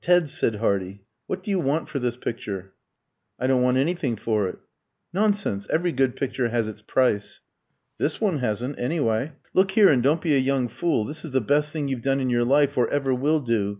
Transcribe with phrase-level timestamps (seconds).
[0.00, 2.74] "Ted," said Hardy, "what do you want for this picture?"
[3.38, 4.58] "I don't want anything for it."
[5.12, 5.68] "Nonsense!
[5.70, 7.40] Every good picture has its price."
[7.96, 11.04] "This one hasn't, anyway." "Look here, and don't be a young fool.
[11.04, 13.78] This is the best thing you've done in your life or ever will do.